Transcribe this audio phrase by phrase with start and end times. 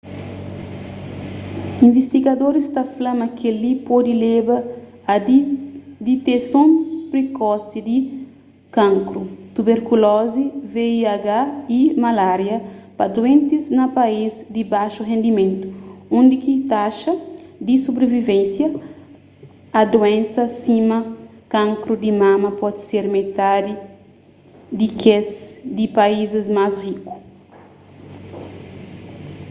[1.85, 4.55] invistigadoris ta fla ma kel-li pode leba
[5.13, 5.15] a
[6.07, 6.69] diteson
[7.11, 7.97] prikosi di
[8.77, 9.21] kankru
[9.55, 10.43] tuberkulozi
[10.73, 10.93] vih
[11.79, 12.57] y malária
[12.97, 15.65] pa duentis na país di baxu rendimentu
[16.17, 17.13] undi ki taxa
[17.65, 18.67] di subrivivénsia
[19.79, 20.97] a duénsa sima
[21.55, 23.73] kankru di mama pode ser metadi
[24.79, 25.29] di kes
[25.77, 27.13] di paízis más riku